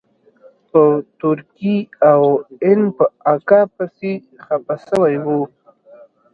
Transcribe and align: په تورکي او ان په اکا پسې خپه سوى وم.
په 0.69 0.83
تورکي 1.19 1.77
او 2.11 2.21
ان 2.67 2.79
په 2.97 3.05
اکا 3.33 3.61
پسې 3.75 4.11
خپه 4.43 4.75
سوى 4.87 5.15
وم. 5.25 5.41